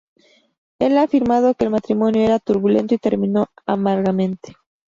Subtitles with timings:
[0.79, 4.55] Él ha afirmado que el matrimonio era turbulento y terminó amargamente.